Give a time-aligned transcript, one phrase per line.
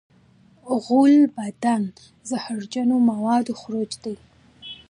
[0.83, 1.93] غول د بدن د
[2.29, 4.15] زهرجنو موادو خروج دی.